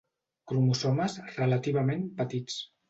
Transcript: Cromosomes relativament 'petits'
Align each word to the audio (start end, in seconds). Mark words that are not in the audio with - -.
Cromosomes 0.51 1.19
relativament 1.37 2.05
'petits' 2.21 2.63